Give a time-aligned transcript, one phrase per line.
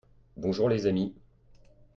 [0.35, 1.13] bonjour les amis.